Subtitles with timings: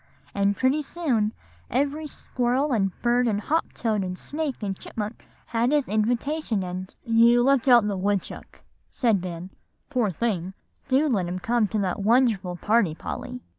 [0.33, 1.31] And pretty soon
[1.69, 6.91] every squirrel and bird and hop toad and snake and chipmunk had his invitation, and"
[7.05, 9.51] "You left out the woodchuck," said Ben;
[9.91, 10.55] "poor thing,
[10.87, 13.41] do let him come to that wonderful party, Polly."